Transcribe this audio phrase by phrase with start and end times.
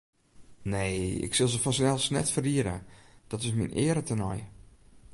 [0.61, 2.75] Nee, ik sil se fansels net ferriede,
[3.29, 4.39] dat is myn eare tenei.